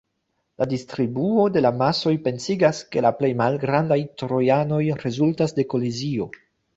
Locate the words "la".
0.61-0.65, 1.65-1.71, 3.07-3.11